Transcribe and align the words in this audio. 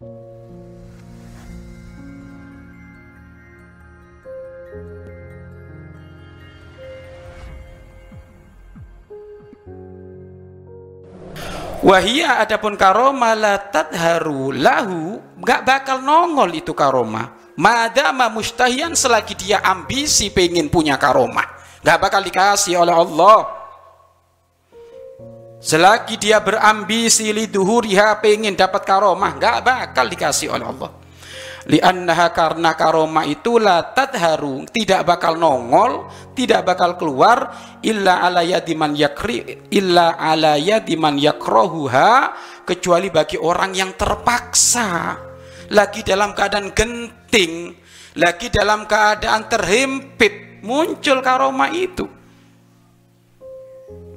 Wahia 0.00 0.16
adapun 12.40 12.80
karoma 12.80 13.36
la 13.36 13.60
tadharu 13.60 14.56
lahu 14.56 15.20
nggak 15.36 15.60
bakal 15.68 16.00
nongol 16.00 16.48
itu 16.56 16.72
karoma. 16.72 17.36
Madama 17.60 18.32
mustahian 18.32 18.96
selagi 18.96 19.36
dia 19.36 19.60
ambisi 19.60 20.32
pengen 20.32 20.72
punya 20.72 20.96
karoma, 20.96 21.44
nggak 21.84 21.98
bakal 22.00 22.24
dikasih 22.24 22.80
oleh 22.80 22.96
Allah. 22.96 23.59
Selagi 25.60 26.16
dia 26.16 26.40
berambisi 26.40 27.28
liduhuriha 27.36 28.16
pengen 28.24 28.56
dapat 28.56 28.80
karomah, 28.80 29.36
nggak 29.36 29.58
bakal 29.60 30.08
dikasih 30.08 30.56
oleh 30.56 30.64
Allah. 30.64 30.90
Li'annaha 31.68 32.32
karena 32.32 32.72
karoma 32.72 33.28
itu 33.28 33.60
la 33.60 33.84
tadharu 33.92 34.64
tidak 34.72 35.04
bakal 35.04 35.36
nongol 35.36 36.08
tidak 36.32 36.64
bakal 36.64 36.96
keluar 36.96 37.52
illa 37.84 38.24
ala 38.24 38.40
yadiman 38.40 38.96
yakri 38.96 39.68
illa 39.68 40.16
ala 40.16 40.56
yadiman 40.56 41.20
yakrohuha 41.20 42.32
kecuali 42.64 43.12
bagi 43.12 43.36
orang 43.36 43.76
yang 43.76 43.92
terpaksa. 43.92 45.20
Lagi 45.70 46.00
dalam 46.00 46.32
keadaan 46.32 46.72
genting 46.72 47.76
lagi 48.18 48.50
dalam 48.50 48.88
keadaan 48.90 49.46
terhimpit 49.46 50.64
muncul 50.66 51.22
karoma 51.22 51.70
itu 51.70 52.19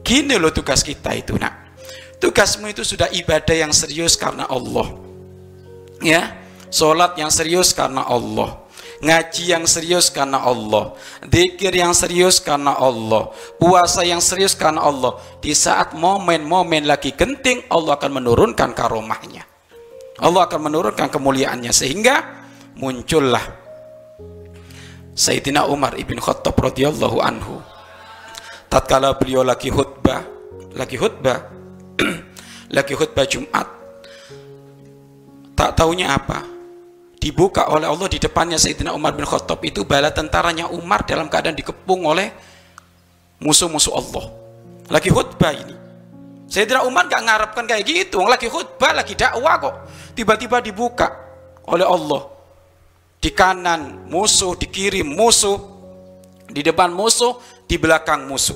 gini 0.04 0.36
loh 0.38 0.52
tugas 0.52 0.84
kita 0.84 1.16
itu 1.16 1.40
nak 1.40 1.76
tugasmu 2.20 2.70
itu 2.70 2.84
sudah 2.84 3.10
ibadah 3.10 3.56
yang 3.56 3.72
serius 3.72 4.20
karena 4.20 4.46
Allah 4.46 4.88
ya 6.04 6.44
Sholat 6.74 7.14
yang 7.22 7.30
serius 7.30 7.70
karena 7.70 8.02
Allah. 8.02 8.66
Ngaji 8.98 9.44
yang 9.46 9.70
serius 9.70 10.10
karena 10.10 10.42
Allah. 10.42 10.98
Dikir 11.22 11.70
yang 11.70 11.94
serius 11.94 12.42
karena 12.42 12.74
Allah. 12.74 13.30
Puasa 13.62 14.02
yang 14.02 14.18
serius 14.18 14.58
karena 14.58 14.82
Allah. 14.82 15.22
Di 15.38 15.54
saat 15.54 15.94
momen-momen 15.94 16.90
lagi 16.90 17.14
genting, 17.14 17.70
Allah 17.70 17.94
akan 17.94 18.12
menurunkan 18.18 18.74
karomahnya. 18.74 19.46
Allah 20.18 20.50
akan 20.50 20.66
menurunkan 20.66 21.14
kemuliaannya. 21.14 21.70
Sehingga 21.70 22.42
muncullah 22.74 23.46
Sayyidina 25.14 25.70
Umar 25.70 25.94
ibn 26.02 26.18
Khattab 26.18 26.58
radhiyallahu 26.58 27.22
anhu. 27.22 27.62
Tatkala 28.74 29.14
beliau 29.14 29.46
lagi 29.46 29.70
khutbah, 29.70 30.26
lagi 30.74 30.98
khutbah, 30.98 31.46
lagi 32.74 32.98
khutbah 32.98 33.22
Jumat, 33.30 33.70
tak 35.54 35.78
tahunya 35.78 36.10
apa? 36.10 36.42
Dibuka 37.22 37.70
oleh 37.70 37.86
Allah 37.86 38.10
di 38.10 38.18
depannya 38.18 38.58
Sayyidina 38.58 38.90
Umar 38.98 39.14
bin 39.14 39.30
Khattab. 39.30 39.62
Itu 39.62 39.86
bala 39.86 40.10
tentaranya 40.10 40.74
Umar 40.74 41.06
dalam 41.06 41.30
keadaan 41.30 41.54
dikepung 41.54 42.02
oleh 42.02 42.34
musuh-musuh 43.46 43.94
Allah. 43.94 44.26
Lagi 44.90 45.14
khutbah 45.14 45.54
ini. 45.54 45.78
Sayyidina 46.50 46.82
Umar 46.82 47.06
gak 47.06 47.30
ngarepkan 47.30 47.70
kayak 47.70 47.86
gitu. 47.86 48.26
Lagi 48.26 48.50
khutbah, 48.50 48.98
lagi 48.98 49.14
dakwah 49.14 49.62
kok. 49.62 49.76
Tiba-tiba 50.18 50.66
dibuka 50.66 51.14
oleh 51.70 51.86
Allah. 51.86 52.26
Di 53.22 53.30
kanan 53.38 54.10
musuh, 54.10 54.58
di 54.58 54.66
kiri 54.66 55.06
musuh 55.06 55.73
di 56.54 56.62
depan 56.62 56.94
musuh, 56.94 57.42
di 57.66 57.76
belakang 57.82 58.30
musuh 58.30 58.56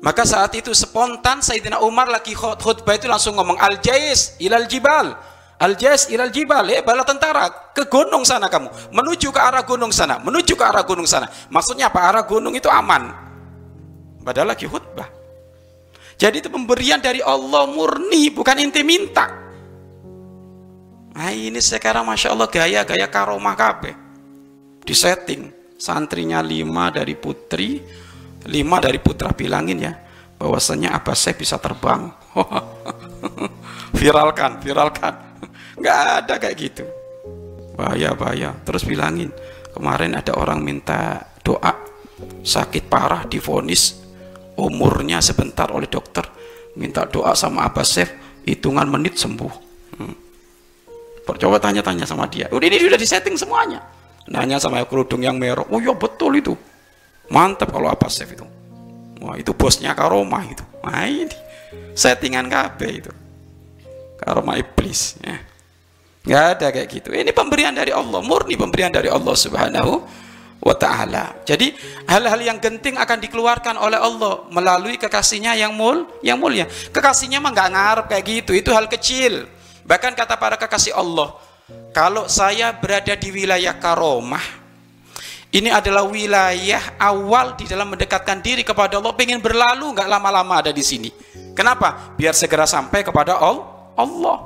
maka 0.00 0.24
saat 0.24 0.56
itu 0.56 0.72
spontan 0.72 1.44
Sayyidina 1.44 1.84
Umar 1.84 2.08
lagi 2.08 2.32
khutbah 2.32 2.96
itu 2.96 3.04
langsung 3.04 3.36
ngomong 3.36 3.60
al-jais 3.60 4.40
ilal 4.40 4.64
jibal 4.64 5.12
Al-Jais 5.60 6.08
ilal 6.08 6.32
jibal, 6.32 6.64
ya 6.72 6.80
bala 6.80 7.04
tentara 7.04 7.52
ke 7.76 7.84
gunung 7.84 8.24
sana 8.24 8.48
kamu, 8.48 8.96
menuju 8.96 9.28
ke 9.28 9.36
arah 9.36 9.60
gunung 9.60 9.92
sana, 9.92 10.16
menuju 10.16 10.56
ke 10.56 10.64
arah 10.64 10.80
gunung 10.88 11.04
sana. 11.04 11.28
Maksudnya 11.52 11.92
apa? 11.92 12.00
Arah 12.00 12.24
gunung 12.24 12.56
itu 12.56 12.64
aman. 12.72 13.12
Padahal 14.24 14.56
lagi 14.56 14.64
khutbah. 14.64 15.04
Jadi 16.16 16.40
itu 16.40 16.48
pemberian 16.48 16.96
dari 16.96 17.20
Allah 17.20 17.68
murni, 17.68 18.32
bukan 18.32 18.56
inti 18.56 18.80
minta. 18.80 19.28
Nah 21.12 21.28
ini 21.28 21.60
sekarang 21.60 22.08
Masya 22.08 22.32
Allah 22.32 22.48
gaya-gaya 22.48 23.04
karomah 23.12 23.52
kabe. 23.52 23.92
Di 24.80 24.96
setting, 24.96 25.44
santrinya 25.80 26.44
lima 26.44 26.92
dari 26.92 27.16
putri, 27.16 27.80
lima 28.52 28.76
dari 28.78 29.00
putra 29.00 29.32
bilangin 29.32 29.80
ya, 29.80 29.96
bahwasanya 30.36 30.92
apa 30.92 31.16
saya 31.16 31.32
bisa 31.34 31.56
terbang. 31.56 32.12
viralkan, 33.98 34.60
viralkan. 34.60 35.14
Nggak 35.80 35.98
ada 36.20 36.34
kayak 36.36 36.56
gitu. 36.60 36.84
Bahaya 37.80 38.12
bahaya. 38.12 38.52
Terus 38.68 38.84
bilangin 38.84 39.32
kemarin 39.72 40.12
ada 40.20 40.36
orang 40.36 40.60
minta 40.60 41.24
doa 41.40 41.72
sakit 42.44 42.84
parah 42.92 43.24
difonis 43.24 43.96
umurnya 44.60 45.24
sebentar 45.24 45.72
oleh 45.72 45.88
dokter 45.88 46.20
minta 46.76 47.08
doa 47.08 47.32
sama 47.32 47.64
Abah 47.64 47.88
Sef 47.88 48.12
hitungan 48.44 48.84
menit 48.84 49.16
sembuh. 49.16 49.54
Hmm. 49.96 50.16
coba 51.30 51.62
tanya-tanya 51.62 52.04
sama 52.04 52.26
dia. 52.26 52.50
Udah 52.50 52.66
ini 52.66 52.76
sudah 52.76 52.98
disetting 52.98 53.38
semuanya 53.38 53.99
nanya 54.30 54.62
sama 54.62 54.82
kerudung 54.86 55.20
yang 55.20 55.36
merah 55.36 55.66
oh 55.66 55.82
iya 55.82 55.92
betul 55.92 56.38
itu 56.38 56.54
mantap 57.28 57.74
kalau 57.74 57.90
Abah 57.90 58.08
Sef 58.08 58.30
itu 58.30 58.46
wah 59.20 59.34
itu 59.36 59.50
bosnya 59.52 59.92
karomah 59.92 60.46
itu 60.46 60.64
nah 60.80 61.04
ini 61.04 61.34
settingan 61.92 62.46
KB 62.46 62.80
itu 62.88 63.12
karomah 64.22 64.56
iblis 64.56 65.18
ya 65.20 65.50
Nggak 66.20 66.44
ada 66.56 66.66
kayak 66.68 66.88
gitu. 66.92 67.08
Ini 67.16 67.32
pemberian 67.32 67.72
dari 67.72 67.92
Allah, 67.96 68.20
murni 68.20 68.52
pemberian 68.52 68.92
dari 68.92 69.08
Allah 69.08 69.32
Subhanahu 69.32 69.92
wa 70.60 70.74
taala. 70.76 71.40
Jadi 71.48 71.72
hal-hal 72.04 72.40
yang 72.44 72.58
genting 72.60 73.00
akan 73.00 73.18
dikeluarkan 73.24 73.80
oleh 73.80 73.96
Allah 73.96 74.44
melalui 74.52 75.00
kekasihnya 75.00 75.56
yang 75.56 75.72
mul 75.72 76.04
yang 76.20 76.36
mulia. 76.36 76.68
Kekasihnya 76.68 77.40
mah 77.40 77.56
nggak 77.56 77.70
ngarep 77.72 78.06
kayak 78.12 78.24
gitu, 78.28 78.52
itu 78.52 78.68
hal 78.68 78.84
kecil. 78.92 79.48
Bahkan 79.88 80.12
kata 80.12 80.36
para 80.36 80.60
kekasih 80.60 80.92
Allah, 80.92 81.32
kalau 81.90 82.30
saya 82.30 82.70
berada 82.76 83.14
di 83.18 83.28
wilayah 83.34 83.74
karomah, 83.76 84.42
ini 85.50 85.66
adalah 85.66 86.06
wilayah 86.06 86.94
awal 87.02 87.58
di 87.58 87.66
dalam 87.66 87.90
mendekatkan 87.90 88.38
diri 88.38 88.62
kepada 88.62 89.02
Allah, 89.02 89.10
pengen 89.18 89.42
berlalu 89.42 89.90
nggak 89.98 90.06
lama-lama 90.06 90.62
ada 90.62 90.70
di 90.70 90.82
sini. 90.86 91.10
Kenapa? 91.58 92.14
Biar 92.14 92.30
segera 92.30 92.64
sampai 92.70 93.02
kepada 93.02 93.34
Allah. 93.34 94.38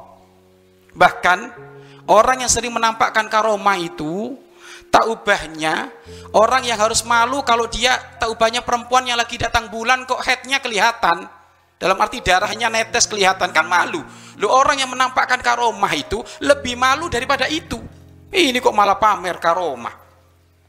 Bahkan 0.96 1.38
orang 2.08 2.44
yang 2.44 2.50
sering 2.50 2.72
menampakkan 2.72 3.28
karomah 3.28 3.76
itu 3.76 4.40
tak 4.94 5.10
ubahnya 5.10 5.90
orang 6.30 6.62
yang 6.62 6.78
harus 6.78 7.02
malu 7.02 7.42
kalau 7.42 7.66
dia 7.66 7.98
tak 8.22 8.30
ubahnya 8.30 8.62
perempuan 8.62 9.02
yang 9.02 9.18
lagi 9.18 9.34
datang 9.34 9.66
bulan 9.66 10.06
kok 10.06 10.22
headnya 10.22 10.62
kelihatan 10.62 11.26
dalam 11.82 11.98
arti 11.98 12.22
darahnya 12.22 12.70
netes 12.70 13.10
kelihatan 13.10 13.50
kan 13.50 13.66
malu 13.66 14.06
lu 14.38 14.50
orang 14.50 14.82
yang 14.82 14.90
menampakkan 14.90 15.38
karomah 15.40 15.92
itu 15.94 16.22
lebih 16.42 16.74
malu 16.78 17.06
daripada 17.10 17.46
itu 17.50 17.78
ini 18.34 18.58
kok 18.58 18.74
malah 18.74 18.98
pamer 18.98 19.38
karomah 19.38 19.94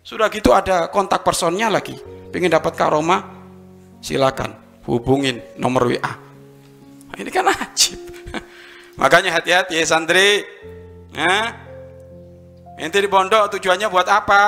sudah 0.05 0.29
gitu 0.29 0.53
ada 0.53 0.89
kontak 0.89 1.25
personnya 1.25 1.69
lagi 1.69 1.97
pengen 2.29 2.53
dapat 2.53 2.77
karomah 2.77 3.21
silakan 4.01 4.53
hubungin 4.85 5.41
nomor 5.57 5.89
WA 5.89 6.13
ini 7.15 7.31
kan 7.31 7.49
ajib 7.49 8.05
Makanya 9.01 9.39
hati-hati 9.39 9.75
ya 9.79 9.85
santri. 9.87 10.43
Ya. 11.11 11.55
Ente 12.75 12.99
di 12.99 13.07
pondok 13.07 13.55
tujuannya 13.55 13.87
buat 13.87 14.07
apa? 14.07 14.43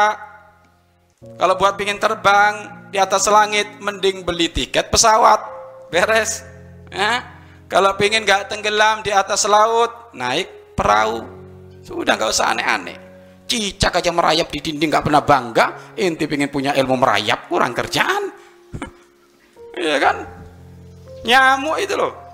Kalau 1.39 1.55
buat 1.57 1.79
pingin 1.79 1.97
terbang 1.97 2.88
di 2.91 2.99
atas 2.99 3.25
langit, 3.28 3.67
mending 3.79 4.23
beli 4.23 4.51
tiket 4.51 4.91
pesawat. 4.91 5.39
Beres. 5.91 6.44
Ya. 6.91 7.23
Kalau 7.67 7.91
pingin 8.00 8.23
gak 8.23 8.47
tenggelam 8.47 9.03
di 9.03 9.11
atas 9.11 9.44
laut, 9.44 10.16
naik 10.16 10.75
perahu. 10.75 11.23
Sudah 11.84 12.16
nggak 12.16 12.31
usah 12.31 12.55
aneh-aneh. 12.55 12.97
Cicak 13.47 13.99
aja 14.03 14.11
merayap 14.11 14.52
di 14.52 14.59
dinding 14.59 14.91
gak 14.91 15.08
pernah 15.08 15.23
bangga. 15.23 15.96
Inti 15.99 16.28
pingin 16.28 16.47
punya 16.47 16.72
ilmu 16.75 16.96
merayap, 16.96 17.47
kurang 17.52 17.75
kerjaan. 17.75 18.23
Iya 19.78 20.02
kan? 20.02 20.17
Nyamuk 21.22 21.78
itu 21.78 21.93
loh 21.93 22.28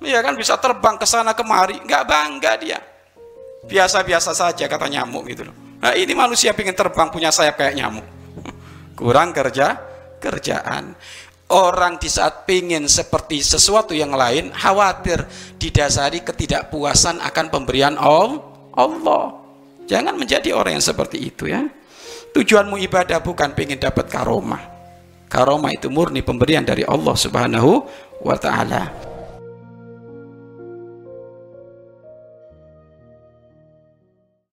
Iya 0.00 0.24
kan 0.24 0.32
bisa 0.32 0.56
terbang 0.56 0.96
ke 0.96 1.04
sana 1.04 1.36
kemari, 1.36 1.76
nggak 1.84 2.04
bangga 2.08 2.52
dia. 2.56 2.80
Biasa-biasa 3.68 4.32
saja 4.32 4.64
kata 4.64 4.88
nyamuk 4.88 5.28
gitu 5.28 5.44
loh. 5.44 5.52
Nah 5.84 5.92
ini 5.92 6.16
manusia 6.16 6.56
pengen 6.56 6.72
terbang 6.72 7.12
punya 7.12 7.28
sayap 7.28 7.60
kayak 7.60 7.76
nyamuk. 7.76 8.06
Kurang 9.00 9.36
kerja, 9.36 9.76
kerjaan. 10.16 10.96
Orang 11.50 11.98
di 11.98 12.06
saat 12.06 12.46
pengen 12.46 12.86
seperti 12.86 13.42
sesuatu 13.42 13.90
yang 13.90 14.14
lain, 14.14 14.54
khawatir 14.54 15.26
didasari 15.58 16.22
ketidakpuasan 16.22 17.18
akan 17.18 17.46
pemberian 17.50 17.98
Allah. 17.98 19.24
Jangan 19.90 20.14
menjadi 20.14 20.54
orang 20.54 20.78
yang 20.78 20.86
seperti 20.86 21.18
itu 21.18 21.50
ya. 21.50 21.66
Tujuanmu 22.30 22.78
ibadah 22.86 23.18
bukan 23.18 23.50
pengen 23.58 23.82
dapat 23.82 24.06
karomah. 24.06 24.62
Karomah 25.26 25.74
itu 25.74 25.90
murni 25.90 26.22
pemberian 26.22 26.62
dari 26.62 26.86
Allah 26.86 27.18
Subhanahu 27.18 27.82
wa 28.22 28.38
taala. 28.38 29.09